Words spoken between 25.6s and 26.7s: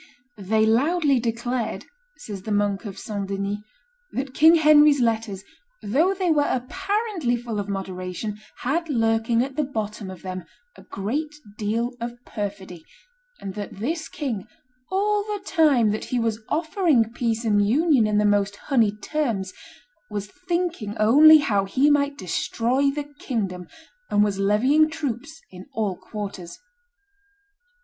all quarters."